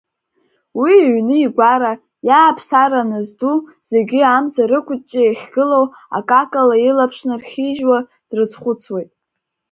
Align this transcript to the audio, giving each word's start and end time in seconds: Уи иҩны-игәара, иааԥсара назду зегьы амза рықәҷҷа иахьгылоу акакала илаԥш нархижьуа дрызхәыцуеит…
Уи 0.79 0.93
иҩны-игәара, 1.03 1.93
иааԥсара 2.27 3.01
назду 3.09 3.55
зегьы 3.91 4.21
амза 4.35 4.63
рықәҷҷа 4.71 5.21
иахьгылоу 5.23 5.85
акакала 6.17 6.75
илаԥш 6.89 7.17
нархижьуа 7.27 7.99
дрызхәыцуеит… 8.29 9.11